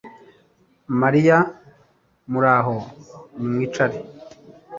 Mariya 1.01 1.37
Muraho 2.31 2.77
Nimwicare 3.39 3.97